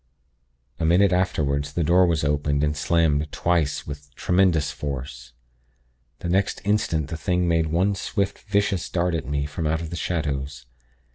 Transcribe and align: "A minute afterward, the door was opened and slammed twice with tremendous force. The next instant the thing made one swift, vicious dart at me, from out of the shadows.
"A 0.79 0.83
minute 0.83 1.11
afterward, 1.13 1.65
the 1.65 1.83
door 1.83 2.07
was 2.07 2.23
opened 2.23 2.63
and 2.63 2.75
slammed 2.75 3.31
twice 3.31 3.85
with 3.85 4.09
tremendous 4.15 4.71
force. 4.71 5.33
The 6.21 6.27
next 6.29 6.59
instant 6.65 7.09
the 7.09 7.17
thing 7.17 7.47
made 7.47 7.67
one 7.67 7.93
swift, 7.93 8.39
vicious 8.39 8.89
dart 8.89 9.13
at 9.13 9.27
me, 9.27 9.45
from 9.45 9.67
out 9.67 9.79
of 9.79 9.91
the 9.91 9.95
shadows. 9.95 10.65